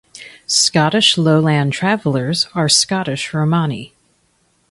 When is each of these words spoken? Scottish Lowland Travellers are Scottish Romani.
Scottish 0.47 1.15
Lowland 1.15 1.73
Travellers 1.73 2.47
are 2.55 2.67
Scottish 2.67 3.35
Romani. 3.35 3.93